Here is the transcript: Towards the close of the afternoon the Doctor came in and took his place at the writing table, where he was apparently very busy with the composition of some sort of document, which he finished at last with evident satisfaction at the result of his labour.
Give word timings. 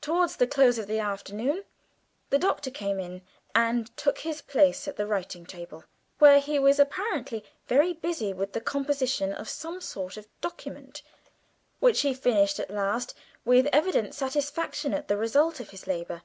Towards 0.00 0.36
the 0.36 0.46
close 0.46 0.78
of 0.78 0.86
the 0.86 1.00
afternoon 1.00 1.64
the 2.30 2.38
Doctor 2.38 2.70
came 2.70 2.98
in 2.98 3.20
and 3.54 3.94
took 3.94 4.20
his 4.20 4.40
place 4.40 4.88
at 4.88 4.96
the 4.96 5.06
writing 5.06 5.44
table, 5.44 5.84
where 6.18 6.40
he 6.40 6.58
was 6.58 6.78
apparently 6.78 7.44
very 7.68 7.92
busy 7.92 8.32
with 8.32 8.54
the 8.54 8.62
composition 8.62 9.34
of 9.34 9.50
some 9.50 9.82
sort 9.82 10.16
of 10.16 10.28
document, 10.40 11.02
which 11.78 12.00
he 12.00 12.14
finished 12.14 12.58
at 12.58 12.70
last 12.70 13.12
with 13.44 13.66
evident 13.70 14.14
satisfaction 14.14 14.94
at 14.94 15.08
the 15.08 15.18
result 15.18 15.60
of 15.60 15.68
his 15.68 15.86
labour. 15.86 16.22